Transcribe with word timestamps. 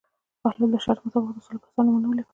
بهلول 0.43 0.69
د 0.73 0.77
شرط 0.83 0.99
مطابق 1.05 1.31
د 1.35 1.39
سلو 1.45 1.63
کسانو 1.65 1.87
نومونه 1.93 2.07
ولیکل. 2.09 2.29